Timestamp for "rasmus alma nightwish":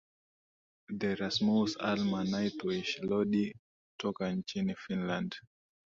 1.19-2.99